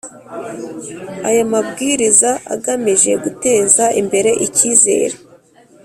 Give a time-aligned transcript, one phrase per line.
[1.29, 5.15] Aya mabwiriza agamije guteza imbere icyizere